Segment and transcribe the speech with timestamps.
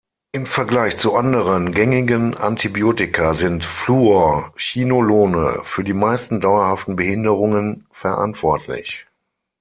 [0.31, 9.05] Im Vergleich zu anderen gängigen Antibiotika sind Fluorchinolone für die meisten dauerhaften Behinderungen verantwortlich.